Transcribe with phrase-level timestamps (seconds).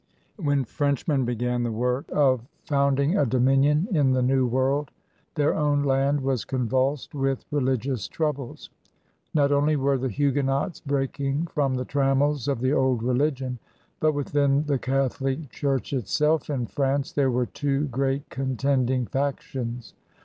[0.37, 4.89] When Frenchmen b^an the work of founding a dominion in the New World,
[5.35, 8.71] their own land was convulsed with religious troubles.
[9.35, 13.59] Not only were the Huguenots breaking from the trammels of the old religion,
[13.99, 19.93] but within the Catholic Church itself in France there were two great contending factions.